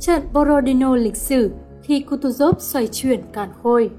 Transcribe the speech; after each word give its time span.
trận 0.00 0.22
Borodino 0.32 0.96
lịch 0.96 1.16
sử 1.16 1.50
khi 1.82 2.04
Kutuzov 2.10 2.52
xoay 2.58 2.86
chuyển 2.86 3.20
càn 3.32 3.48
khôi. 3.62 3.90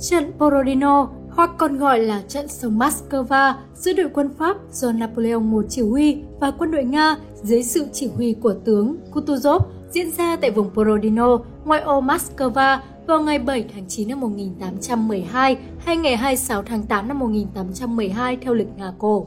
Trận 0.00 0.32
Borodino 0.38 1.08
hoặc 1.30 1.50
còn 1.58 1.78
gọi 1.78 1.98
là 1.98 2.22
trận 2.28 2.48
sông 2.48 2.78
Moscow 2.78 3.54
giữa 3.74 3.92
đội 3.92 4.08
quân 4.14 4.30
Pháp 4.38 4.56
do 4.72 4.92
Napoleon 4.92 5.40
I 5.40 5.66
chỉ 5.68 5.82
huy 5.82 6.22
và 6.40 6.50
quân 6.50 6.70
đội 6.70 6.84
Nga 6.84 7.16
dưới 7.42 7.62
sự 7.62 7.86
chỉ 7.92 8.10
huy 8.16 8.34
của 8.34 8.54
tướng 8.64 8.96
Kutuzov 9.12 9.60
diễn 9.90 10.10
ra 10.10 10.36
tại 10.36 10.50
vùng 10.50 10.70
Borodino, 10.74 11.38
ngoại 11.64 11.80
ô 11.80 12.00
Moscow 12.00 12.78
vào 13.06 13.20
ngày 13.20 13.38
7 13.38 13.64
tháng 13.74 13.84
9 13.88 14.08
năm 14.08 14.20
1812 14.20 15.56
hay 15.78 15.96
ngày 15.96 16.16
26 16.16 16.62
tháng 16.62 16.82
8 16.82 17.08
năm 17.08 17.18
1812 17.18 18.36
theo 18.36 18.54
lịch 18.54 18.68
Nga 18.76 18.92
cổ. 18.98 19.26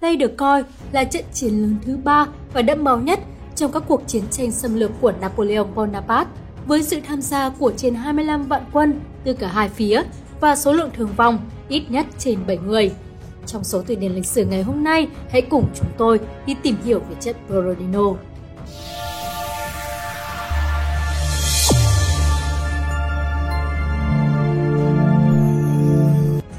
Đây 0.00 0.16
được 0.16 0.36
coi 0.36 0.64
là 0.92 1.04
trận 1.04 1.24
chiến 1.32 1.54
lớn 1.62 1.76
thứ 1.82 1.96
ba 2.04 2.26
và 2.52 2.62
đẫm 2.62 2.84
máu 2.84 3.00
nhất 3.00 3.20
trong 3.60 3.72
các 3.72 3.82
cuộc 3.88 4.02
chiến 4.06 4.22
tranh 4.30 4.50
xâm 4.50 4.74
lược 4.74 4.90
của 5.00 5.12
Napoleon 5.20 5.64
Bonaparte, 5.74 6.30
với 6.66 6.82
sự 6.82 7.00
tham 7.08 7.22
gia 7.22 7.48
của 7.48 7.72
trên 7.76 7.94
25 7.94 8.46
vạn 8.46 8.62
quân 8.72 9.00
từ 9.24 9.32
cả 9.32 9.48
hai 9.48 9.68
phía 9.68 10.02
và 10.40 10.56
số 10.56 10.72
lượng 10.72 10.90
thương 10.96 11.12
vong 11.16 11.38
ít 11.68 11.82
nhất 11.88 12.06
trên 12.18 12.38
7 12.46 12.58
người. 12.58 12.92
Trong 13.46 13.64
số 13.64 13.82
tuyển 13.86 14.00
điển 14.00 14.12
lịch 14.12 14.26
sử 14.26 14.44
ngày 14.44 14.62
hôm 14.62 14.84
nay, 14.84 15.08
hãy 15.30 15.42
cùng 15.42 15.68
chúng 15.74 15.88
tôi 15.98 16.20
đi 16.46 16.54
tìm 16.62 16.76
hiểu 16.84 16.98
về 16.98 17.16
trận 17.20 17.36
Borodino. 17.48 18.14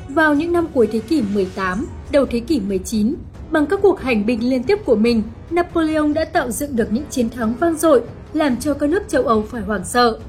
Vào 0.10 0.34
những 0.34 0.52
năm 0.52 0.68
cuối 0.74 0.88
thế 0.92 1.00
kỷ 1.00 1.22
18, 1.34 1.88
đầu 2.12 2.26
thế 2.26 2.40
kỷ 2.40 2.60
19, 2.60 3.16
bằng 3.52 3.66
các 3.66 3.80
cuộc 3.82 4.00
hành 4.00 4.26
binh 4.26 4.50
liên 4.50 4.64
tiếp 4.64 4.80
của 4.86 4.96
mình, 4.96 5.24
Napoleon 5.50 6.08
đã 6.14 6.26
tạo 6.26 6.52
dựng 6.52 6.76
được 6.76 6.92
những 6.92 7.06
chiến 7.10 7.30
thắng 7.30 7.54
vang 7.60 7.78
dội, 7.78 8.02
làm 8.34 8.58
cho 8.58 8.74
các 8.74 8.90
nước 8.90 9.04
châu 9.08 9.24
Âu 9.24 9.42
phải 9.42 9.62
hoảng 9.62 9.86
sợ. 9.86 10.20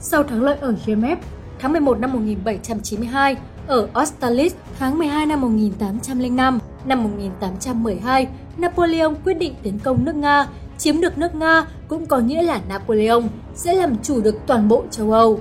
Sau 0.00 0.22
thắng 0.22 0.42
lợi 0.42 0.56
ở 0.60 0.74
Genève 0.86 1.20
tháng 1.58 1.72
11 1.72 2.00
năm 2.00 2.12
1792, 2.12 3.36
ở 3.66 3.88
Austerlitz 3.94 4.50
tháng 4.78 4.98
12 4.98 5.26
năm 5.26 5.40
1805, 5.40 6.58
năm 6.84 7.02
1812, 7.02 8.26
Napoleon 8.56 9.14
quyết 9.24 9.34
định 9.34 9.54
tiến 9.62 9.78
công 9.78 10.04
nước 10.04 10.14
Nga. 10.14 10.46
Chiếm 10.78 11.00
được 11.00 11.18
nước 11.18 11.34
Nga 11.34 11.66
cũng 11.88 12.06
có 12.06 12.18
nghĩa 12.18 12.42
là 12.42 12.60
Napoleon 12.68 13.22
sẽ 13.54 13.74
làm 13.74 13.96
chủ 14.02 14.20
được 14.20 14.36
toàn 14.46 14.68
bộ 14.68 14.84
châu 14.90 15.12
Âu. 15.12 15.40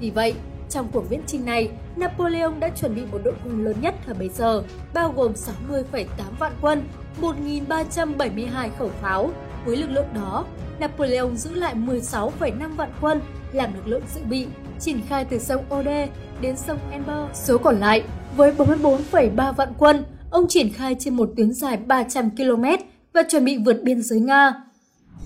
Vì 0.00 0.10
vậy, 0.10 0.34
trong 0.76 0.88
cuộc 0.92 1.10
viễn 1.10 1.20
chinh 1.26 1.44
này, 1.44 1.70
Napoleon 1.96 2.52
đã 2.60 2.68
chuẩn 2.68 2.94
bị 2.94 3.02
một 3.12 3.18
đội 3.24 3.34
quân 3.44 3.64
lớn 3.64 3.76
nhất 3.80 3.94
thời 4.06 4.14
bấy 4.14 4.28
giờ, 4.28 4.62
bao 4.94 5.12
gồm 5.16 5.32
60,8 5.32 6.04
vạn 6.38 6.52
quân, 6.60 6.82
1.372 7.20 8.68
khẩu 8.78 8.88
pháo. 9.02 9.30
Với 9.64 9.76
lực 9.76 9.90
lượng 9.90 10.06
đó, 10.14 10.44
Napoleon 10.80 11.34
giữ 11.34 11.54
lại 11.54 11.74
16,5 11.74 12.76
vạn 12.76 12.90
quân 13.00 13.20
làm 13.52 13.74
lực 13.74 13.86
lượng 13.86 14.02
dự 14.14 14.20
bị, 14.30 14.46
triển 14.80 15.00
khai 15.08 15.24
từ 15.24 15.38
sông 15.38 15.64
Ode 15.74 16.08
đến 16.40 16.56
sông 16.56 16.78
Elbe. 16.90 17.26
Số 17.34 17.58
còn 17.58 17.76
lại, 17.76 18.02
với 18.36 18.52
44,3 18.52 19.52
vạn 19.52 19.72
quân, 19.78 20.04
ông 20.30 20.46
triển 20.48 20.72
khai 20.72 20.96
trên 20.98 21.14
một 21.14 21.30
tuyến 21.36 21.52
dài 21.52 21.76
300 21.76 22.30
km 22.30 22.64
và 23.12 23.22
chuẩn 23.28 23.44
bị 23.44 23.58
vượt 23.64 23.80
biên 23.82 24.02
giới 24.02 24.20
Nga. 24.20 24.54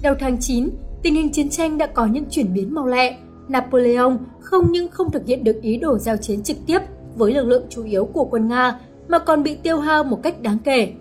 Đầu 0.02 0.14
tháng 0.20 0.36
9, 0.40 0.70
tình 1.02 1.14
hình 1.14 1.32
chiến 1.32 1.48
tranh 1.48 1.78
đã 1.78 1.86
có 1.86 2.06
những 2.06 2.24
chuyển 2.30 2.54
biến 2.54 2.74
mau 2.74 2.86
lẹ. 2.86 3.16
Napoleon 3.50 4.16
không 4.40 4.72
những 4.72 4.88
không 4.88 5.10
thực 5.10 5.26
hiện 5.26 5.44
được 5.44 5.62
ý 5.62 5.76
đồ 5.76 5.98
giao 5.98 6.16
chiến 6.16 6.42
trực 6.42 6.56
tiếp 6.66 6.78
với 7.16 7.32
lực 7.32 7.46
lượng 7.46 7.66
chủ 7.68 7.84
yếu 7.84 8.04
của 8.04 8.24
quân 8.24 8.48
Nga 8.48 8.80
mà 9.08 9.18
còn 9.18 9.42
bị 9.42 9.54
tiêu 9.54 9.78
hao 9.78 10.04
một 10.04 10.22
cách 10.22 10.42
đáng 10.42 10.58
kể. 10.58 10.92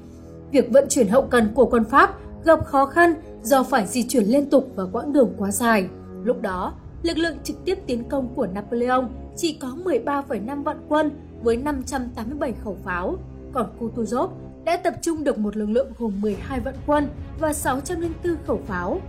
Việc 0.52 0.72
vận 0.72 0.86
chuyển 0.89 1.08
hậu 1.08 1.22
cần 1.22 1.52
của 1.56 1.66
quân 1.66 1.83
Pháp 1.83 2.17
gặp 2.45 2.66
khó 2.66 2.86
khăn 2.86 3.14
do 3.44 3.64
phải 3.64 3.88
di 3.88 4.03
chuyển 4.08 4.23
liên 4.23 4.50
tục 4.50 4.72
và 4.75 4.86
quãng 4.91 5.14
đường 5.14 5.33
quá 5.38 5.52
dài. 5.52 5.88
Lúc 6.23 6.41
đó, 6.41 6.73
lực 7.03 7.17
lượng 7.17 7.38
trực 7.44 7.66
tiếp 7.66 7.78
tiến 7.88 8.03
công 8.09 8.28
của 8.36 8.47
Napoleon 8.47 9.09
chỉ 9.36 9.58
có 9.61 9.67
13,5 9.84 10.63
vạn 10.63 10.78
quân 10.88 11.12
với 11.41 11.57
587 11.57 12.53
khẩu 12.63 12.78
pháo, 12.84 13.16
còn 13.51 13.68
Kutuzov 13.79 14.29
đã 14.66 14.78
tập 14.78 14.94
trung 15.01 15.24
được 15.24 15.38
một 15.38 15.57
lực 15.57 15.69
lượng 15.69 15.91
gồm 16.00 16.22
12 16.22 16.59
vạn 16.59 16.75
quân 16.88 17.07
và 17.40 17.53
604 17.53 18.35
khẩu 18.47 18.59
pháo. 18.68 19.00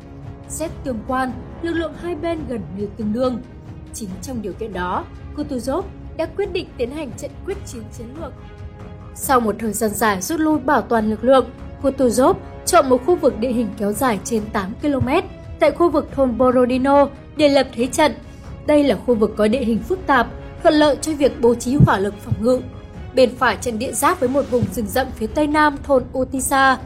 Xét 0.50 0.70
tương 0.84 0.98
quan, 1.08 1.32
lực 1.62 1.72
lượng 1.72 1.92
hai 2.02 2.14
bên 2.14 2.38
gần 2.48 2.60
như 2.76 2.88
tương 2.96 3.12
đương. 3.12 3.40
Chính 3.94 4.08
trong 4.22 4.42
điều 4.42 4.52
kiện 4.52 4.72
đó, 4.72 5.04
Kutuzov 5.36 5.82
đã 6.16 6.26
quyết 6.36 6.52
định 6.52 6.68
tiến 6.76 6.90
hành 6.90 7.10
trận 7.12 7.30
quyết 7.46 7.56
chiến 7.66 7.82
chiến 7.98 8.06
lược. 8.20 8.32
Sau 9.14 9.40
một 9.40 9.56
thời 9.58 9.72
gian 9.72 9.90
dài 9.90 10.22
rút 10.22 10.40
lui 10.40 10.58
bảo 10.58 10.82
toàn 10.82 11.10
lực 11.10 11.24
lượng, 11.24 11.50
Kutuzov 11.82 12.34
chọn 12.66 12.88
một 12.88 13.06
khu 13.06 13.16
vực 13.16 13.38
địa 13.40 13.52
hình 13.52 13.68
kéo 13.78 13.92
dài 13.92 14.18
trên 14.24 14.42
8 14.52 14.74
km 14.82 15.08
tại 15.60 15.70
khu 15.70 15.90
vực 15.90 16.08
thôn 16.14 16.38
Borodino 16.38 17.08
để 17.36 17.48
lập 17.48 17.66
thế 17.74 17.86
trận. 17.86 18.12
Đây 18.66 18.84
là 18.84 18.96
khu 19.06 19.14
vực 19.14 19.34
có 19.36 19.48
địa 19.48 19.64
hình 19.64 19.78
phức 19.78 19.98
tạp, 20.06 20.26
thuận 20.62 20.74
lợi 20.74 20.96
cho 21.00 21.12
việc 21.12 21.40
bố 21.40 21.54
trí 21.54 21.74
hỏa 21.74 21.98
lực 21.98 22.14
phòng 22.20 22.34
ngự. 22.40 22.60
Bên 23.14 23.36
phải 23.36 23.56
trận 23.60 23.78
địa 23.78 23.92
giáp 23.92 24.20
với 24.20 24.28
một 24.28 24.50
vùng 24.50 24.64
rừng 24.72 24.86
rậm 24.86 25.06
phía 25.16 25.26
tây 25.26 25.46
nam 25.46 25.76
thôn 25.82 26.04
Utisa. 26.18 26.78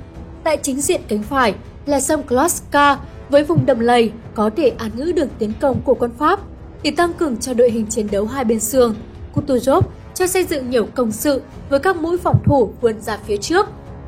Tại 0.44 0.56
chính 0.62 0.80
diện 0.80 1.00
cánh 1.08 1.22
phải 1.22 1.54
là 1.86 2.00
sông 2.00 2.22
Kloska 2.22 2.98
với 3.28 3.44
vùng 3.44 3.66
đầm 3.66 3.80
lầy 3.80 4.12
có 4.34 4.50
thể 4.56 4.72
án 4.78 4.90
ngữ 4.96 5.12
được 5.16 5.28
tiến 5.38 5.52
công 5.60 5.80
của 5.84 5.94
quân 5.94 6.10
Pháp. 6.18 6.40
Để 6.82 6.90
tăng 6.90 7.12
cường 7.12 7.36
cho 7.36 7.54
đội 7.54 7.70
hình 7.70 7.86
chiến 7.86 8.06
đấu 8.12 8.26
hai 8.26 8.44
bên 8.44 8.60
sườn, 8.60 8.94
Kutuzov 9.34 9.80
cho 10.14 10.26
xây 10.26 10.44
dựng 10.44 10.70
nhiều 10.70 10.86
công 10.94 11.12
sự 11.12 11.42
với 11.68 11.80
các 11.80 11.96
mũi 11.96 12.18
phòng 12.18 12.42
thủ 12.44 12.72
vươn 12.80 13.00
ra 13.00 13.18
phía 13.26 13.36
trước. 13.36 13.66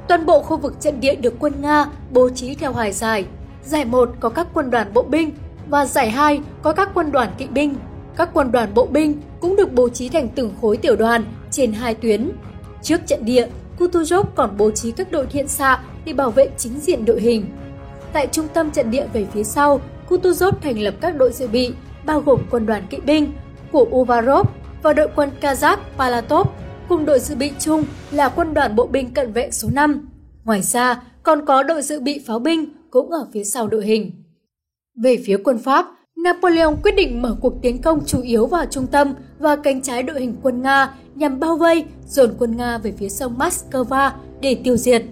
Toàn 0.08 0.26
bộ 0.26 0.42
khu 0.42 0.56
vực 0.56 0.80
trận 0.80 1.00
địa 1.00 1.14
được 1.14 1.34
quân 1.38 1.52
Nga 1.60 1.86
bố 2.10 2.28
trí 2.28 2.54
theo 2.54 2.72
hải 2.72 2.92
dài. 2.92 3.24
Giải 3.64 3.84
1 3.84 4.10
có 4.20 4.28
các 4.28 4.46
quân 4.54 4.70
đoàn 4.70 4.90
bộ 4.94 5.02
binh 5.02 5.30
và 5.68 5.86
giải 5.86 6.10
2 6.10 6.40
có 6.62 6.72
các 6.72 6.90
quân 6.94 7.12
đoàn 7.12 7.28
kỵ 7.38 7.46
binh. 7.46 7.74
Các 8.16 8.30
quân 8.34 8.52
đoàn 8.52 8.74
bộ 8.74 8.86
binh 8.86 9.20
cũng 9.40 9.56
được 9.56 9.72
bố 9.72 9.88
trí 9.88 10.08
thành 10.08 10.28
từng 10.28 10.52
khối 10.60 10.76
tiểu 10.76 10.96
đoàn 10.96 11.24
trên 11.50 11.72
hai 11.72 11.94
tuyến. 11.94 12.30
Trước 12.82 13.06
trận 13.06 13.24
địa, 13.24 13.48
Kutuzov 13.78 14.24
còn 14.34 14.56
bố 14.58 14.70
trí 14.70 14.92
các 14.92 15.12
đội 15.12 15.26
thiện 15.26 15.48
xạ 15.48 15.78
để 16.04 16.12
bảo 16.12 16.30
vệ 16.30 16.48
chính 16.58 16.80
diện 16.80 17.04
đội 17.04 17.20
hình. 17.20 17.46
Tại 18.16 18.28
trung 18.32 18.48
tâm 18.54 18.70
trận 18.70 18.90
địa 18.90 19.06
về 19.12 19.26
phía 19.32 19.44
sau, 19.44 19.80
Kutuzov 20.08 20.52
thành 20.62 20.78
lập 20.78 20.94
các 21.00 21.16
đội 21.16 21.32
dự 21.32 21.48
bị, 21.48 21.72
bao 22.06 22.20
gồm 22.20 22.40
quân 22.50 22.66
đoàn 22.66 22.86
kỵ 22.90 22.98
binh 23.06 23.32
của 23.72 23.86
Uvarov 23.90 24.46
và 24.82 24.92
đội 24.92 25.08
quân 25.16 25.30
Kazakh 25.40 25.76
Palatov, 25.98 26.46
cùng 26.88 27.06
đội 27.06 27.20
dự 27.20 27.34
bị 27.34 27.52
chung 27.58 27.84
là 28.10 28.28
quân 28.28 28.54
đoàn 28.54 28.76
bộ 28.76 28.86
binh 28.86 29.14
cận 29.14 29.32
vệ 29.32 29.50
số 29.50 29.68
5. 29.72 30.08
Ngoài 30.44 30.62
ra, 30.62 31.02
còn 31.22 31.46
có 31.46 31.62
đội 31.62 31.82
dự 31.82 32.00
bị 32.00 32.20
pháo 32.26 32.38
binh 32.38 32.66
cũng 32.90 33.10
ở 33.10 33.26
phía 33.32 33.44
sau 33.44 33.66
đội 33.66 33.86
hình. 33.86 34.12
Về 35.02 35.18
phía 35.26 35.36
quân 35.44 35.58
Pháp, 35.58 35.86
Napoleon 36.16 36.76
quyết 36.82 36.94
định 36.96 37.22
mở 37.22 37.36
cuộc 37.40 37.62
tiến 37.62 37.82
công 37.82 38.04
chủ 38.06 38.20
yếu 38.20 38.46
vào 38.46 38.64
trung 38.70 38.86
tâm 38.86 39.14
và 39.38 39.56
cánh 39.56 39.82
trái 39.82 40.02
đội 40.02 40.20
hình 40.20 40.36
quân 40.42 40.62
Nga 40.62 40.94
nhằm 41.14 41.40
bao 41.40 41.56
vây, 41.56 41.84
dồn 42.08 42.34
quân 42.38 42.56
Nga 42.56 42.78
về 42.78 42.92
phía 42.98 43.08
sông 43.08 43.38
Moscow 43.38 44.10
để 44.40 44.60
tiêu 44.64 44.76
diệt. 44.76 45.02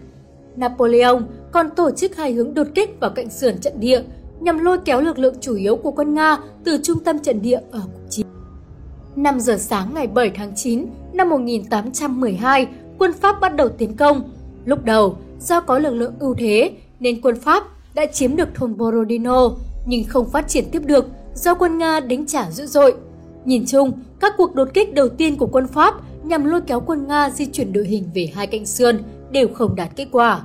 Napoleon 0.57 1.21
còn 1.55 1.71
tổ 1.71 1.91
chức 1.91 2.17
hai 2.17 2.33
hướng 2.33 2.55
đột 2.55 2.67
kích 2.75 3.01
vào 3.01 3.11
cạnh 3.11 3.31
sườn 3.31 3.59
trận 3.59 3.81
địa 3.81 4.03
nhằm 4.41 4.59
lôi 4.59 4.79
kéo 4.79 5.01
lực 5.01 5.19
lượng 5.19 5.35
chủ 5.41 5.55
yếu 5.55 5.77
của 5.77 5.91
quân 5.91 6.15
Nga 6.15 6.39
từ 6.65 6.79
trung 6.83 6.99
tâm 7.05 7.19
trận 7.19 7.43
địa 7.43 7.61
ở 7.71 7.81
cuộc 7.85 8.11
chiến. 8.11 8.27
5 9.17 9.41
giờ 9.41 9.57
sáng 9.59 9.95
ngày 9.95 10.07
7 10.07 10.31
tháng 10.31 10.53
9 10.57 10.87
năm 11.13 11.29
1812, 11.29 12.67
quân 12.99 13.13
Pháp 13.13 13.41
bắt 13.41 13.57
đầu 13.57 13.69
tiến 13.69 13.97
công. 13.97 14.31
Lúc 14.65 14.85
đầu, 14.85 15.17
do 15.41 15.61
có 15.61 15.79
lực 15.79 15.95
lượng 15.95 16.15
ưu 16.21 16.35
thế 16.35 16.71
nên 17.01 17.21
quân 17.21 17.41
Pháp 17.41 17.65
đã 17.95 18.07
chiếm 18.07 18.37
được 18.37 18.49
thôn 18.55 18.77
Borodino 18.77 19.51
nhưng 19.87 20.05
không 20.05 20.31
phát 20.31 20.49
triển 20.49 20.65
tiếp 20.73 20.83
được 20.87 21.07
do 21.35 21.55
quân 21.55 21.79
Nga 21.79 22.01
đánh 22.01 22.27
trả 22.27 22.51
dữ 22.51 22.67
dội. 22.67 22.95
Nhìn 23.45 23.65
chung, 23.67 23.93
các 24.21 24.35
cuộc 24.37 24.55
đột 24.55 24.69
kích 24.75 24.95
đầu 24.95 25.09
tiên 25.09 25.37
của 25.37 25.47
quân 25.47 25.67
Pháp 25.67 25.95
nhằm 26.25 26.45
lôi 26.45 26.61
kéo 26.61 26.81
quân 26.81 27.07
Nga 27.09 27.31
di 27.31 27.47
chuyển 27.47 27.73
đội 27.73 27.85
hình 27.85 28.05
về 28.15 28.31
hai 28.35 28.47
cạnh 28.47 28.67
sườn 28.67 28.99
đều 29.31 29.49
không 29.55 29.77
đạt 29.77 29.97
kết 29.97 30.09
quả. 30.13 30.43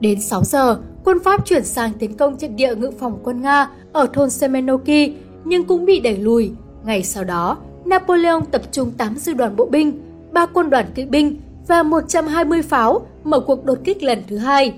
Đến 0.00 0.20
6 0.20 0.44
giờ, 0.44 0.78
quân 1.04 1.18
Pháp 1.24 1.46
chuyển 1.46 1.64
sang 1.64 1.92
tiến 1.92 2.16
công 2.16 2.36
trận 2.36 2.56
địa 2.56 2.74
ngự 2.74 2.90
phòng 2.98 3.18
quân 3.22 3.42
Nga 3.42 3.68
ở 3.92 4.06
thôn 4.12 4.30
Semenoki 4.30 5.10
nhưng 5.44 5.64
cũng 5.64 5.84
bị 5.84 6.00
đẩy 6.00 6.16
lùi. 6.16 6.50
Ngày 6.84 7.02
sau 7.04 7.24
đó, 7.24 7.58
Napoleon 7.84 8.40
tập 8.50 8.62
trung 8.72 8.90
8 8.90 9.18
sư 9.18 9.32
đoàn 9.32 9.56
bộ 9.56 9.66
binh, 9.66 10.00
3 10.32 10.46
quân 10.46 10.70
đoàn 10.70 10.86
kỵ 10.94 11.04
binh 11.04 11.40
và 11.66 11.82
120 11.82 12.62
pháo 12.62 13.06
mở 13.24 13.40
cuộc 13.40 13.64
đột 13.64 13.78
kích 13.84 14.02
lần 14.02 14.22
thứ 14.28 14.38
hai. 14.38 14.74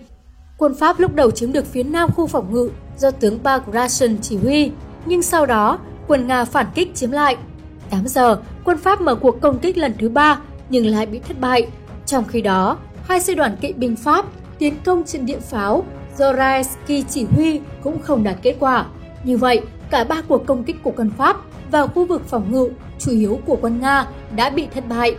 Quân 0.59 0.75
Pháp 0.75 1.00
lúc 1.00 1.15
đầu 1.15 1.31
chiếm 1.31 1.53
được 1.53 1.67
phía 1.67 1.83
nam 1.83 2.11
khu 2.17 2.27
phòng 2.27 2.53
ngự 2.53 2.71
do 2.99 3.11
tướng 3.11 3.39
Bagration 3.43 4.19
chỉ 4.23 4.37
huy, 4.37 4.71
nhưng 5.06 5.23
sau 5.23 5.47
đó 5.47 5.79
quân 6.06 6.27
Nga 6.27 6.44
phản 6.44 6.67
kích 6.75 6.94
chiếm 6.94 7.11
lại. 7.11 7.37
8 7.91 8.09
giờ, 8.09 8.41
quân 8.65 8.79
Pháp 8.79 9.00
mở 9.00 9.15
cuộc 9.15 9.41
công 9.41 9.59
kích 9.59 9.79
lần 9.79 9.93
thứ 9.99 10.09
ba 10.09 10.41
nhưng 10.71 10.87
lại 10.87 11.06
bị 11.06 11.19
thất 11.19 11.41
bại. 11.41 11.69
Trong 12.06 12.25
khi 12.25 12.41
đó, 12.41 12.79
hai 13.03 13.21
sư 13.21 13.35
đoàn 13.35 13.56
kỵ 13.61 13.73
binh 13.73 13.97
Pháp 13.97 14.27
tiến 14.61 14.75
công 14.85 15.03
trên 15.07 15.27
địa 15.27 15.39
pháo 15.39 15.85
do 16.17 16.33
chỉ 17.09 17.25
huy 17.25 17.61
cũng 17.83 18.03
không 18.03 18.25
đạt 18.25 18.37
kết 18.43 18.57
quả. 18.61 18.87
Như 19.25 19.37
vậy, 19.37 19.61
cả 19.91 20.05
ba 20.05 20.23
cuộc 20.29 20.47
công 20.47 20.65
kích 20.65 20.77
của 20.83 20.93
quân 20.97 21.11
Pháp 21.19 21.37
vào 21.71 21.89
khu 21.89 22.07
vực 22.07 22.23
phòng 22.27 22.53
ngự 22.53 22.71
chủ 22.99 23.12
yếu 23.12 23.41
của 23.47 23.57
quân 23.61 23.81
Nga 23.81 24.07
đã 24.37 24.51
bị 24.51 24.67
thất 24.75 24.89
bại. 24.89 25.17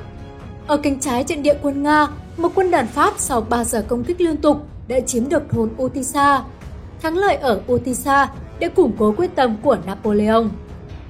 Ở 0.67 0.77
cánh 0.77 0.99
trái 0.99 1.23
trận 1.23 1.43
địa 1.43 1.53
quân 1.61 1.83
Nga, 1.83 2.07
một 2.37 2.51
quân 2.55 2.71
đoàn 2.71 2.87
Pháp 2.87 3.13
sau 3.17 3.41
3 3.41 3.63
giờ 3.63 3.85
công 3.87 4.03
kích 4.03 4.21
liên 4.21 4.37
tục 4.37 4.57
đã 4.87 4.99
chiếm 4.99 5.29
được 5.29 5.43
thôn 5.49 5.69
Utisa. 5.81 6.43
thắng 7.01 7.17
lợi 7.17 7.35
ở 7.35 7.61
Utisa 7.71 8.29
để 8.59 8.69
củng 8.69 8.91
cố 8.99 9.13
quyết 9.17 9.35
tâm 9.35 9.57
của 9.63 9.77
Napoleon. 9.85 10.43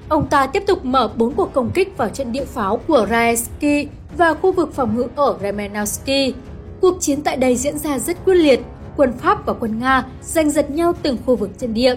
Ông 0.08 0.26
ta 0.26 0.46
tiếp 0.46 0.62
tục 0.66 0.84
mở 0.84 1.10
4 1.16 1.34
cuộc 1.34 1.52
công 1.52 1.70
kích 1.70 1.96
vào 1.96 2.08
trận 2.08 2.32
địa 2.32 2.44
pháo 2.44 2.76
của 2.76 3.06
Raevski 3.10 3.88
và 4.16 4.34
khu 4.34 4.52
vực 4.52 4.74
phòng 4.74 4.96
ngự 4.96 5.06
ở 5.16 5.38
Remenovsky. 5.42 6.34
Cuộc 6.82 7.00
chiến 7.00 7.22
tại 7.22 7.36
đây 7.36 7.56
diễn 7.56 7.78
ra 7.78 7.98
rất 7.98 8.24
quyết 8.24 8.34
liệt, 8.34 8.60
quân 8.96 9.12
Pháp 9.12 9.46
và 9.46 9.52
quân 9.52 9.78
Nga 9.78 10.06
giành 10.22 10.50
giật 10.50 10.70
nhau 10.70 10.92
từng 11.02 11.16
khu 11.26 11.36
vực 11.36 11.50
trên 11.58 11.74
địa. 11.74 11.96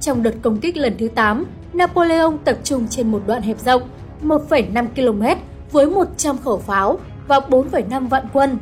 Trong 0.00 0.22
đợt 0.22 0.34
công 0.42 0.56
kích 0.56 0.76
lần 0.76 0.94
thứ 0.98 1.08
8, 1.08 1.46
Napoleon 1.72 2.32
tập 2.44 2.58
trung 2.64 2.86
trên 2.90 3.10
một 3.10 3.22
đoạn 3.26 3.42
hẹp 3.42 3.60
rộng 3.60 3.82
1,5 4.22 4.86
km 4.96 5.40
với 5.72 5.86
100 5.86 6.38
khẩu 6.38 6.58
pháo 6.58 6.98
và 7.28 7.38
4,5 7.38 8.08
vạn 8.08 8.26
quân. 8.32 8.58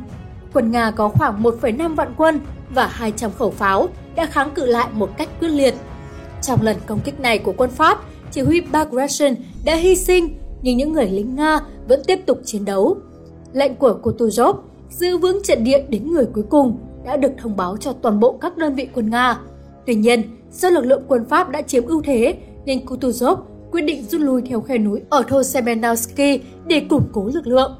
Quân 0.53 0.71
Nga 0.71 0.91
có 0.91 1.09
khoảng 1.09 1.43
1,5 1.43 1.95
vạn 1.95 2.13
quân 2.17 2.39
và 2.69 2.87
200 2.87 3.31
khẩu 3.31 3.51
pháo 3.51 3.87
đã 4.15 4.25
kháng 4.25 4.51
cự 4.55 4.65
lại 4.65 4.87
một 4.93 5.09
cách 5.17 5.29
quyết 5.39 5.49
liệt. 5.49 5.73
Trong 6.41 6.61
lần 6.61 6.77
công 6.85 6.99
kích 6.99 7.19
này 7.19 7.37
của 7.37 7.53
quân 7.57 7.69
Pháp, 7.69 7.99
chỉ 8.31 8.41
huy 8.41 8.61
Bagration 8.61 9.35
đã 9.65 9.75
hy 9.75 9.95
sinh 9.95 10.37
nhưng 10.61 10.77
những 10.77 10.93
người 10.93 11.07
lính 11.09 11.35
Nga 11.35 11.59
vẫn 11.87 12.01
tiếp 12.07 12.19
tục 12.25 12.39
chiến 12.45 12.65
đấu. 12.65 12.97
Lệnh 13.53 13.75
của 13.75 13.99
Kutuzov 14.03 14.53
giữ 14.89 15.17
vững 15.17 15.43
trận 15.43 15.63
địa 15.63 15.83
đến 15.89 16.11
người 16.11 16.25
cuối 16.33 16.43
cùng 16.49 16.79
đã 17.05 17.17
được 17.17 17.31
thông 17.37 17.55
báo 17.55 17.77
cho 17.77 17.93
toàn 17.93 18.19
bộ 18.19 18.37
các 18.41 18.57
đơn 18.57 18.75
vị 18.75 18.87
quân 18.93 19.09
Nga. 19.09 19.39
Tuy 19.85 19.95
nhiên, 19.95 20.23
do 20.51 20.69
lực 20.69 20.85
lượng 20.85 21.03
quân 21.07 21.25
Pháp 21.29 21.49
đã 21.49 21.61
chiếm 21.61 21.85
ưu 21.85 22.01
thế 22.01 22.37
nên 22.65 22.85
Kutuzov 22.85 23.37
quyết 23.71 23.81
định 23.81 24.03
rút 24.03 24.21
lui 24.21 24.41
theo 24.41 24.61
khe 24.61 24.77
núi 24.77 25.01
ở 25.09 25.23
thôn 25.27 25.41
Semenowski 25.41 26.39
để 26.65 26.79
củng 26.89 27.09
cố 27.13 27.29
lực 27.33 27.47
lượng. 27.47 27.75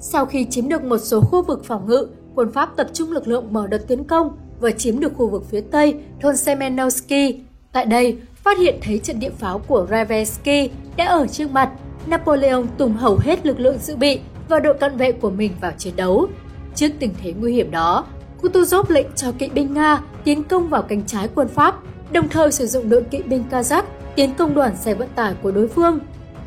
Sau 0.00 0.26
khi 0.26 0.44
chiếm 0.44 0.68
được 0.68 0.84
một 0.84 0.98
số 0.98 1.20
khu 1.20 1.42
vực 1.42 1.64
phòng 1.64 1.86
ngự, 1.86 2.08
quân 2.34 2.52
Pháp 2.52 2.76
tập 2.76 2.86
trung 2.92 3.12
lực 3.12 3.28
lượng 3.28 3.52
mở 3.52 3.66
đợt 3.66 3.88
tiến 3.88 4.04
công 4.04 4.36
và 4.60 4.70
chiếm 4.70 5.00
được 5.00 5.12
khu 5.16 5.28
vực 5.28 5.44
phía 5.50 5.60
tây 5.60 5.94
thôn 6.20 6.34
Semenowski. 6.34 7.38
Tại 7.72 7.86
đây, 7.86 8.18
phát 8.34 8.58
hiện 8.58 8.78
thấy 8.82 8.98
trận 8.98 9.20
địa 9.20 9.30
pháo 9.30 9.58
của 9.58 9.86
Ravensky 9.90 10.70
đã 10.96 11.04
ở 11.04 11.26
trước 11.26 11.50
mặt. 11.50 11.70
Napoleon 12.06 12.62
tung 12.78 12.92
hầu 12.92 13.18
hết 13.20 13.46
lực 13.46 13.60
lượng 13.60 13.78
dự 13.78 13.96
bị 13.96 14.20
và 14.48 14.58
đội 14.58 14.74
cận 14.74 14.96
vệ 14.96 15.12
của 15.12 15.30
mình 15.30 15.52
vào 15.60 15.72
chiến 15.78 15.96
đấu. 15.96 16.26
Trước 16.74 16.88
tình 16.98 17.14
thế 17.22 17.32
nguy 17.32 17.52
hiểm 17.52 17.70
đó, 17.70 18.04
Kutuzov 18.42 18.84
lệnh 18.88 19.06
cho 19.16 19.32
kỵ 19.38 19.48
binh 19.48 19.74
Nga 19.74 20.00
tiến 20.24 20.44
công 20.44 20.68
vào 20.68 20.82
cánh 20.82 21.02
trái 21.06 21.28
quân 21.34 21.48
Pháp, 21.48 21.78
đồng 22.12 22.28
thời 22.28 22.52
sử 22.52 22.66
dụng 22.66 22.88
đội 22.88 23.02
kỵ 23.02 23.22
binh 23.22 23.44
Kazakh 23.50 23.82
tiến 24.14 24.34
công 24.34 24.54
đoàn 24.54 24.76
xe 24.76 24.94
vận 24.94 25.08
tải 25.14 25.34
của 25.42 25.50
đối 25.50 25.68
phương. 25.68 25.98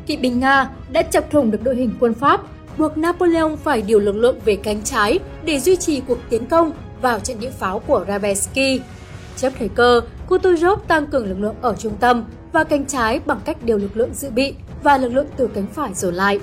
Kỵ 0.06 0.16
binh 0.16 0.40
Nga 0.40 0.70
đã 0.92 1.02
chọc 1.02 1.30
thủng 1.30 1.50
được 1.50 1.62
đội 1.62 1.76
hình 1.76 1.90
quân 2.00 2.14
Pháp, 2.14 2.40
buộc 2.78 2.98
Napoleon 2.98 3.56
phải 3.56 3.82
điều 3.82 3.98
lực 3.98 4.16
lượng 4.16 4.38
về 4.44 4.56
cánh 4.56 4.82
trái 4.82 5.18
để 5.44 5.60
duy 5.60 5.76
trì 5.76 6.00
cuộc 6.00 6.18
tiến 6.30 6.46
công 6.46 6.72
vào 7.02 7.20
trận 7.20 7.40
địa 7.40 7.50
pháo 7.50 7.78
của 7.78 8.04
Rabeski. 8.08 8.82
Chấp 9.36 9.52
thời 9.58 9.68
cơ, 9.68 10.00
Kutuzov 10.28 10.76
tăng 10.76 11.06
cường 11.06 11.26
lực 11.26 11.38
lượng 11.38 11.54
ở 11.62 11.74
trung 11.78 11.96
tâm 12.00 12.24
và 12.52 12.64
cánh 12.64 12.84
trái 12.84 13.20
bằng 13.26 13.40
cách 13.44 13.56
điều 13.64 13.78
lực 13.78 13.96
lượng 13.96 14.14
dự 14.14 14.30
bị 14.30 14.54
và 14.82 14.98
lực 14.98 15.08
lượng 15.08 15.26
từ 15.36 15.48
cánh 15.54 15.66
phải 15.66 15.94
dồn 15.94 16.14
lại. 16.14 16.40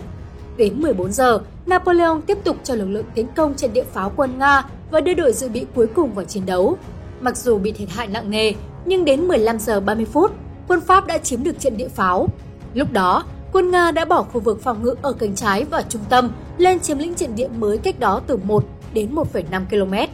Đến 0.57 0.81
14 0.81 1.11
giờ, 1.11 1.39
Napoleon 1.65 2.21
tiếp 2.27 2.37
tục 2.43 2.57
cho 2.63 2.75
lực 2.75 2.89
lượng 2.89 3.05
tiến 3.15 3.27
công 3.35 3.55
trận 3.55 3.73
địa 3.73 3.83
pháo 3.83 4.11
quân 4.15 4.39
Nga 4.39 4.63
và 4.91 5.01
đưa 5.01 5.13
đội 5.13 5.33
dự 5.33 5.49
bị 5.49 5.65
cuối 5.75 5.87
cùng 5.87 6.13
vào 6.13 6.25
chiến 6.25 6.45
đấu. 6.45 6.77
Mặc 7.21 7.37
dù 7.37 7.57
bị 7.57 7.71
thiệt 7.71 7.89
hại 7.89 8.07
nặng 8.07 8.29
nề, 8.29 8.53
nhưng 8.85 9.05
đến 9.05 9.21
15 9.27 9.59
giờ 9.59 9.79
30 9.79 10.05
phút, 10.05 10.31
quân 10.67 10.81
Pháp 10.81 11.07
đã 11.07 11.17
chiếm 11.17 11.43
được 11.43 11.59
trận 11.59 11.77
địa 11.77 11.87
pháo. 11.87 12.27
Lúc 12.73 12.91
đó, 12.91 13.23
quân 13.51 13.71
Nga 13.71 13.91
đã 13.91 14.05
bỏ 14.05 14.23
khu 14.23 14.39
vực 14.39 14.61
phòng 14.61 14.83
ngự 14.83 14.95
ở 15.01 15.13
cánh 15.13 15.35
trái 15.35 15.63
và 15.63 15.83
trung 15.89 16.01
tâm 16.09 16.31
lên 16.57 16.79
chiếm 16.79 16.97
lĩnh 16.97 17.15
trận 17.15 17.35
địa 17.35 17.47
mới 17.47 17.77
cách 17.77 17.99
đó 17.99 18.21
từ 18.27 18.37
1 18.37 18.63
đến 18.93 19.15
1,5 19.15 19.65
km. 19.69 20.13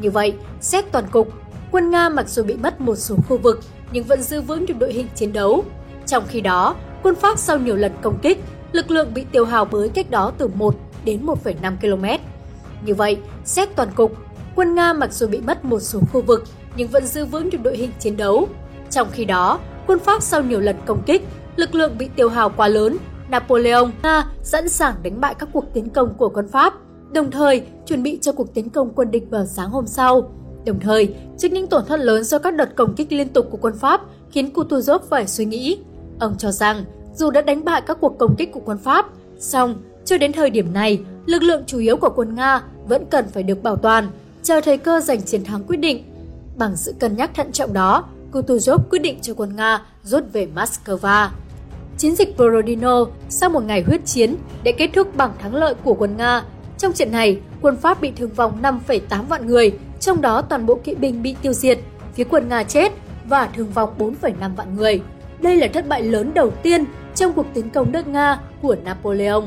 Như 0.00 0.10
vậy, 0.10 0.34
xét 0.60 0.92
toàn 0.92 1.04
cục, 1.10 1.28
quân 1.70 1.90
Nga 1.90 2.08
mặc 2.08 2.28
dù 2.28 2.42
bị 2.42 2.54
mất 2.54 2.80
một 2.80 2.96
số 2.96 3.16
khu 3.28 3.38
vực 3.38 3.60
nhưng 3.92 4.04
vẫn 4.04 4.22
giữ 4.22 4.40
vững 4.40 4.66
được 4.66 4.74
đội 4.78 4.92
hình 4.92 5.06
chiến 5.14 5.32
đấu. 5.32 5.64
Trong 6.06 6.24
khi 6.28 6.40
đó, 6.40 6.74
quân 7.02 7.14
Pháp 7.14 7.38
sau 7.38 7.58
nhiều 7.58 7.76
lần 7.76 7.92
công 8.02 8.18
kích, 8.22 8.44
lực 8.72 8.90
lượng 8.90 9.14
bị 9.14 9.24
tiêu 9.32 9.44
hao 9.44 9.64
mới 9.64 9.88
cách 9.88 10.10
đó 10.10 10.32
từ 10.38 10.48
1 10.54 10.74
đến 11.04 11.26
1,5 11.26 11.76
km. 11.80 12.22
Như 12.86 12.94
vậy, 12.94 13.18
xét 13.44 13.76
toàn 13.76 13.88
cục, 13.94 14.16
quân 14.56 14.74
Nga 14.74 14.92
mặc 14.92 15.12
dù 15.12 15.26
bị 15.26 15.40
mất 15.40 15.64
một 15.64 15.80
số 15.80 16.00
khu 16.12 16.22
vực 16.22 16.44
nhưng 16.76 16.88
vẫn 16.88 17.06
giữ 17.06 17.24
vững 17.24 17.50
được 17.50 17.58
đội 17.62 17.76
hình 17.76 17.90
chiến 17.98 18.16
đấu. 18.16 18.48
Trong 18.90 19.08
khi 19.12 19.24
đó, 19.24 19.58
quân 19.86 19.98
Pháp 19.98 20.22
sau 20.22 20.42
nhiều 20.42 20.60
lần 20.60 20.76
công 20.86 21.02
kích, 21.06 21.22
lực 21.56 21.74
lượng 21.74 21.98
bị 21.98 22.08
tiêu 22.16 22.28
hao 22.28 22.50
quá 22.50 22.68
lớn, 22.68 22.96
Napoleon 23.30 23.90
Nga 24.02 24.26
sẵn 24.42 24.68
sàng 24.68 24.94
đánh 25.02 25.20
bại 25.20 25.34
các 25.38 25.48
cuộc 25.52 25.64
tiến 25.74 25.90
công 25.90 26.14
của 26.14 26.28
quân 26.28 26.48
Pháp, 26.48 26.74
đồng 27.12 27.30
thời 27.30 27.62
chuẩn 27.86 28.02
bị 28.02 28.18
cho 28.22 28.32
cuộc 28.32 28.54
tiến 28.54 28.70
công 28.70 28.92
quân 28.94 29.10
địch 29.10 29.24
vào 29.30 29.46
sáng 29.46 29.70
hôm 29.70 29.86
sau. 29.86 30.32
Đồng 30.66 30.80
thời, 30.80 31.14
trước 31.38 31.52
những 31.52 31.66
tổn 31.66 31.84
thất 31.86 32.00
lớn 32.00 32.24
do 32.24 32.38
các 32.38 32.54
đợt 32.54 32.76
công 32.76 32.94
kích 32.94 33.12
liên 33.12 33.28
tục 33.28 33.46
của 33.50 33.58
quân 33.60 33.74
Pháp 33.78 34.00
khiến 34.30 34.50
Kutuzov 34.54 34.98
phải 34.98 35.26
suy 35.26 35.44
nghĩ. 35.44 35.78
Ông 36.20 36.34
cho 36.38 36.52
rằng, 36.52 36.84
dù 37.20 37.30
đã 37.30 37.40
đánh 37.40 37.64
bại 37.64 37.82
các 37.86 37.96
cuộc 38.00 38.18
công 38.18 38.36
kích 38.36 38.52
của 38.52 38.60
quân 38.64 38.78
Pháp, 38.78 39.06
song 39.38 39.74
cho 40.04 40.18
đến 40.18 40.32
thời 40.32 40.50
điểm 40.50 40.72
này, 40.72 41.00
lực 41.26 41.42
lượng 41.42 41.62
chủ 41.66 41.78
yếu 41.78 41.96
của 41.96 42.10
quân 42.16 42.34
Nga 42.34 42.62
vẫn 42.88 43.04
cần 43.10 43.28
phải 43.28 43.42
được 43.42 43.62
bảo 43.62 43.76
toàn, 43.76 44.08
chờ 44.42 44.60
thời 44.60 44.78
cơ 44.78 45.00
giành 45.00 45.22
chiến 45.22 45.44
thắng 45.44 45.64
quyết 45.64 45.76
định. 45.76 46.04
Bằng 46.56 46.76
sự 46.76 46.94
cân 46.98 47.16
nhắc 47.16 47.30
thận 47.34 47.52
trọng 47.52 47.72
đó, 47.72 48.04
Kutuzov 48.32 48.78
quyết 48.90 48.98
định 48.98 49.18
cho 49.22 49.34
quân 49.34 49.56
Nga 49.56 49.82
rút 50.02 50.24
về 50.32 50.48
Moscow. 50.54 51.28
Chiến 51.98 52.16
dịch 52.16 52.38
Borodino 52.38 53.06
sau 53.28 53.50
một 53.50 53.64
ngày 53.64 53.82
huyết 53.82 54.06
chiến 54.06 54.36
đã 54.64 54.72
kết 54.78 54.90
thúc 54.94 55.16
bằng 55.16 55.32
thắng 55.38 55.54
lợi 55.54 55.74
của 55.74 55.94
quân 55.94 56.16
Nga. 56.16 56.42
Trong 56.78 56.92
trận 56.92 57.12
này, 57.12 57.40
quân 57.60 57.76
Pháp 57.76 58.00
bị 58.00 58.12
thương 58.16 58.30
vong 58.30 58.62
5,8 58.62 59.22
vạn 59.28 59.46
người, 59.46 59.72
trong 60.00 60.20
đó 60.20 60.42
toàn 60.42 60.66
bộ 60.66 60.74
kỵ 60.84 60.94
binh 60.94 61.22
bị 61.22 61.36
tiêu 61.42 61.52
diệt, 61.52 61.78
phía 62.14 62.24
quân 62.24 62.48
Nga 62.48 62.62
chết 62.62 62.92
và 63.24 63.48
thương 63.56 63.70
vong 63.70 63.90
4,5 63.98 64.56
vạn 64.56 64.76
người. 64.76 65.02
Đây 65.40 65.56
là 65.56 65.68
thất 65.72 65.88
bại 65.88 66.02
lớn 66.02 66.30
đầu 66.34 66.50
tiên 66.50 66.84
trong 67.14 67.32
cuộc 67.32 67.46
tiến 67.54 67.70
công 67.70 67.92
nước 67.92 68.06
Nga 68.06 68.40
của 68.62 68.76
Napoleon. 68.84 69.42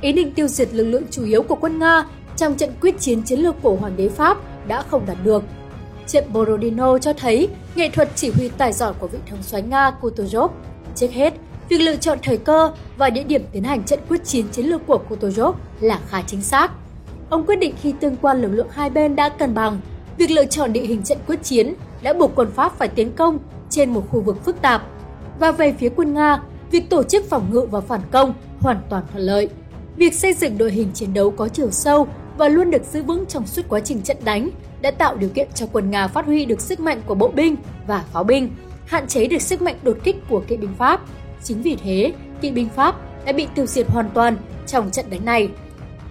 Ý 0.00 0.12
định 0.12 0.32
tiêu 0.32 0.48
diệt 0.48 0.68
lực 0.72 0.84
lượng 0.84 1.04
chủ 1.10 1.24
yếu 1.24 1.42
của 1.42 1.54
quân 1.54 1.78
Nga 1.78 2.04
trong 2.36 2.54
trận 2.54 2.70
quyết 2.80 3.00
chiến 3.00 3.22
chiến 3.22 3.40
lược 3.40 3.62
của 3.62 3.76
Hoàng 3.76 3.96
đế 3.96 4.08
Pháp 4.08 4.38
đã 4.68 4.82
không 4.82 5.06
đạt 5.06 5.16
được. 5.24 5.42
Trận 6.06 6.24
Borodino 6.32 6.98
cho 6.98 7.12
thấy 7.12 7.48
nghệ 7.74 7.90
thuật 7.90 8.08
chỉ 8.14 8.30
huy 8.30 8.48
tài 8.48 8.72
giỏi 8.72 8.92
của 8.98 9.06
vị 9.06 9.18
thống 9.30 9.42
soái 9.42 9.62
Nga 9.62 9.92
Kutuzov. 10.00 10.48
Trước 10.94 11.10
hết, 11.10 11.34
việc 11.68 11.78
lựa 11.78 11.96
chọn 11.96 12.18
thời 12.22 12.36
cơ 12.36 12.72
và 12.96 13.10
địa 13.10 13.22
điểm 13.22 13.44
tiến 13.52 13.64
hành 13.64 13.84
trận 13.84 14.00
quyết 14.08 14.24
chiến 14.24 14.48
chiến 14.52 14.66
lược 14.66 14.86
của 14.86 15.00
Kutuzov 15.08 15.52
là 15.80 16.00
khá 16.08 16.22
chính 16.26 16.42
xác. 16.42 16.72
Ông 17.30 17.46
quyết 17.46 17.56
định 17.56 17.74
khi 17.82 17.94
tương 18.00 18.16
quan 18.16 18.42
lực 18.42 18.52
lượng 18.52 18.68
hai 18.70 18.90
bên 18.90 19.16
đã 19.16 19.28
cân 19.28 19.54
bằng, 19.54 19.80
việc 20.16 20.30
lựa 20.30 20.44
chọn 20.44 20.72
địa 20.72 20.84
hình 20.84 21.02
trận 21.02 21.18
quyết 21.26 21.42
chiến 21.42 21.74
đã 22.02 22.12
buộc 22.12 22.32
quân 22.34 22.50
Pháp 22.54 22.78
phải 22.78 22.88
tiến 22.88 23.12
công 23.12 23.38
trên 23.70 23.90
một 23.90 24.02
khu 24.10 24.20
vực 24.20 24.44
phức 24.44 24.62
tạp. 24.62 24.82
Và 25.38 25.52
về 25.52 25.74
phía 25.78 25.88
quân 25.88 26.14
Nga, 26.14 26.40
việc 26.70 26.90
tổ 26.90 27.02
chức 27.02 27.24
phòng 27.28 27.46
ngự 27.50 27.66
và 27.70 27.80
phản 27.80 28.00
công 28.10 28.34
hoàn 28.60 28.80
toàn 28.88 29.02
thuận 29.12 29.24
lợi. 29.24 29.48
Việc 29.96 30.14
xây 30.14 30.34
dựng 30.34 30.58
đội 30.58 30.72
hình 30.72 30.90
chiến 30.94 31.14
đấu 31.14 31.30
có 31.30 31.48
chiều 31.48 31.70
sâu 31.70 32.08
và 32.38 32.48
luôn 32.48 32.70
được 32.70 32.82
giữ 32.92 33.02
vững 33.02 33.26
trong 33.26 33.46
suốt 33.46 33.62
quá 33.68 33.80
trình 33.80 34.02
trận 34.02 34.16
đánh 34.24 34.50
đã 34.80 34.90
tạo 34.90 35.16
điều 35.16 35.28
kiện 35.28 35.48
cho 35.54 35.66
quân 35.72 35.90
Nga 35.90 36.08
phát 36.08 36.26
huy 36.26 36.44
được 36.44 36.60
sức 36.60 36.80
mạnh 36.80 37.00
của 37.06 37.14
bộ 37.14 37.28
binh 37.28 37.56
và 37.86 38.04
pháo 38.12 38.24
binh, 38.24 38.50
hạn 38.86 39.06
chế 39.06 39.26
được 39.26 39.42
sức 39.42 39.62
mạnh 39.62 39.76
đột 39.82 39.96
kích 40.04 40.16
của 40.28 40.40
kỵ 40.48 40.56
binh 40.56 40.74
Pháp. 40.78 41.00
Chính 41.44 41.62
vì 41.62 41.76
thế, 41.76 42.12
kỵ 42.40 42.50
binh 42.50 42.68
Pháp 42.68 42.96
đã 43.26 43.32
bị 43.32 43.46
tiêu 43.54 43.66
diệt 43.66 43.86
hoàn 43.88 44.10
toàn 44.14 44.36
trong 44.66 44.90
trận 44.90 45.04
đánh 45.10 45.24
này. 45.24 45.48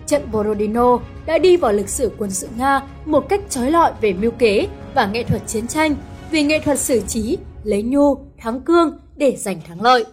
Trận 0.07 0.31
Borodino 0.31 0.99
đã 1.25 1.37
đi 1.37 1.57
vào 1.57 1.73
lịch 1.73 1.89
sử 1.89 2.11
quân 2.17 2.31
sự 2.31 2.47
Nga 2.57 2.81
một 3.05 3.29
cách 3.29 3.41
trói 3.49 3.71
lọi 3.71 3.91
về 4.01 4.13
mưu 4.13 4.31
kế 4.31 4.67
và 4.95 5.07
nghệ 5.07 5.23
thuật 5.23 5.47
chiến 5.47 5.67
tranh, 5.67 5.95
vì 6.31 6.43
nghệ 6.43 6.59
thuật 6.59 6.79
xử 6.79 7.01
trí, 7.07 7.37
lấy 7.63 7.83
nhu, 7.83 8.17
thắng 8.37 8.61
cương 8.61 8.99
để 9.15 9.35
giành 9.37 9.61
thắng 9.67 9.81
lợi. 9.81 10.05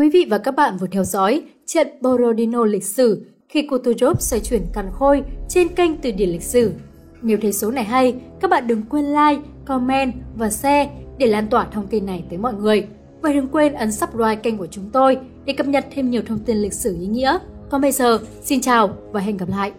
Quý 0.00 0.10
vị 0.10 0.26
và 0.30 0.38
các 0.38 0.54
bạn 0.56 0.76
vừa 0.76 0.86
theo 0.86 1.04
dõi 1.04 1.42
trận 1.66 1.88
Borodino 2.00 2.64
lịch 2.64 2.84
sử 2.84 3.26
khi 3.48 3.66
Kutuzov 3.70 4.14
xoay 4.18 4.40
chuyển 4.40 4.62
càn 4.72 4.86
khôi 4.92 5.22
trên 5.48 5.68
kênh 5.68 5.96
Từ 5.96 6.10
điển 6.10 6.30
lịch 6.30 6.42
sử. 6.42 6.72
Nếu 7.22 7.38
thấy 7.42 7.52
số 7.52 7.70
này 7.70 7.84
hay, 7.84 8.14
các 8.40 8.50
bạn 8.50 8.66
đừng 8.66 8.82
quên 8.82 9.04
like, 9.04 9.42
comment 9.66 10.12
và 10.36 10.50
share 10.50 10.90
để 11.18 11.26
lan 11.26 11.46
tỏa 11.48 11.66
thông 11.72 11.86
tin 11.86 12.06
này 12.06 12.24
tới 12.30 12.38
mọi 12.38 12.54
người. 12.54 12.86
Và 13.22 13.32
đừng 13.32 13.48
quên 13.48 13.72
ấn 13.72 13.92
subscribe 13.92 14.36
kênh 14.36 14.58
của 14.58 14.66
chúng 14.66 14.90
tôi 14.92 15.18
để 15.44 15.52
cập 15.52 15.66
nhật 15.66 15.86
thêm 15.94 16.10
nhiều 16.10 16.22
thông 16.26 16.38
tin 16.38 16.56
lịch 16.56 16.74
sử 16.74 16.96
ý 17.00 17.06
nghĩa. 17.06 17.38
Còn 17.70 17.80
bây 17.80 17.92
giờ, 17.92 18.18
xin 18.42 18.60
chào 18.60 18.96
và 19.12 19.20
hẹn 19.20 19.36
gặp 19.36 19.48
lại! 19.48 19.72